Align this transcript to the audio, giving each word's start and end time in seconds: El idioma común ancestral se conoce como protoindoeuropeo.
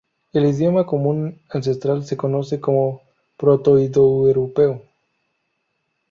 El 0.33 0.45
idioma 0.47 0.87
común 0.87 1.43
ancestral 1.47 2.03
se 2.07 2.17
conoce 2.17 2.59
como 2.59 3.01
protoindoeuropeo. 3.37 4.81